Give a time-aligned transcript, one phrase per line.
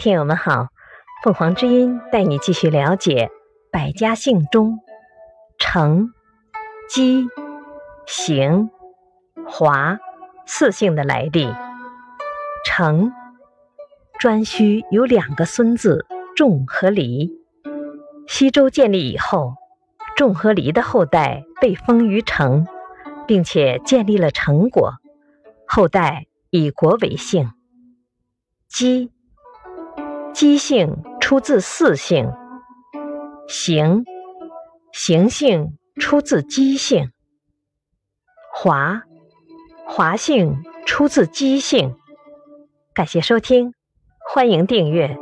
[0.00, 0.68] 听友们好，
[1.24, 3.32] 凤凰之音带你继续了解
[3.72, 4.78] 百家姓中
[5.58, 6.14] 程、
[6.88, 7.26] 姬、
[8.06, 8.70] 邢、
[9.44, 9.98] 华
[10.46, 11.52] 四姓的来历。
[12.64, 13.12] 程，
[14.20, 16.06] 颛顼有两个孙子
[16.36, 17.32] 仲和黎。
[18.28, 19.54] 西周建立以后，
[20.16, 22.68] 仲和黎的后代被封于城，
[23.26, 24.92] 并且建立了成国，
[25.66, 27.50] 后代以国为姓。
[28.68, 29.10] 姬。
[30.38, 32.30] 机性出自四姓，
[33.48, 34.04] 邢，
[34.92, 37.10] 邢姓出自机性，
[38.54, 39.02] 华，
[39.84, 41.96] 华性出自机性。
[42.94, 43.74] 感谢收听，
[44.32, 45.18] 欢迎订阅。